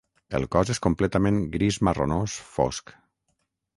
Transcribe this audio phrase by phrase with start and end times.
[0.37, 2.95] El cos és completament gris-marronós fosc.